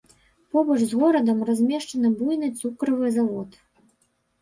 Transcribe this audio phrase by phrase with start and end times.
[0.55, 3.49] Побач з горадам размешчаны буйны цукровы завод.